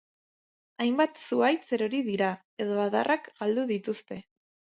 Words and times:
Hainbat 0.85 1.21
zuhaitz 1.25 1.59
erori 1.77 1.99
dira, 2.07 2.31
edo 2.65 2.81
adarrak 2.87 3.31
galdu 3.45 3.67
dituzte. 3.75 4.21